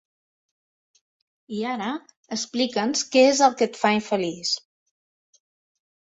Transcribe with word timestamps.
I 1.57 1.59
ara, 1.73 1.89
explica'ns 2.37 3.05
què 3.17 3.23
és 3.35 3.43
el 3.49 3.55
que 3.61 3.69
et 3.69 3.79
fa 3.83 3.93
infeliç. 4.01 4.57